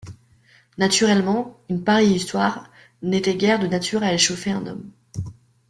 [0.79, 2.71] Naturellement, une pareille histoire
[3.03, 4.89] n’était guère de nature à échauffer un homme.